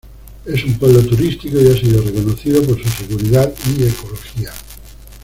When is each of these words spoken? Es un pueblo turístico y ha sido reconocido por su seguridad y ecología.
Es 0.47 0.65
un 0.65 0.79
pueblo 0.79 1.03
turístico 1.05 1.61
y 1.61 1.67
ha 1.67 1.77
sido 1.79 2.01
reconocido 2.01 2.63
por 2.65 2.81
su 2.83 2.89
seguridad 2.89 3.53
y 3.77 3.83
ecología. 3.83 4.51